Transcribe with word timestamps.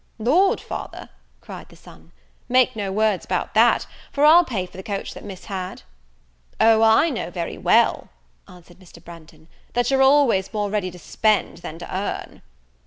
"Lord, 0.17 0.59
father," 0.59 1.09
cried 1.41 1.69
the 1.69 1.75
son, 1.75 2.11
"make 2.49 2.75
no 2.75 2.91
words 2.91 3.23
about 3.23 3.53
that; 3.53 3.85
for 4.11 4.25
I'll 4.25 4.43
pay 4.43 4.65
for 4.65 4.75
the 4.75 4.81
coach 4.81 5.13
that 5.13 5.23
Miss 5.23 5.45
had." 5.45 5.83
"O, 6.59 6.81
I 6.81 7.11
know 7.11 7.29
very 7.29 7.59
well," 7.59 8.09
answered 8.47 8.79
Mr. 8.79 8.99
Branghton, 9.03 9.47
"that 9.73 9.91
you're 9.91 10.01
always 10.01 10.53
more 10.53 10.71
ready 10.71 10.89
to 10.89 10.97
spend 10.97 11.59
than 11.59 11.77
to 11.77 11.95
earn." 11.95 12.41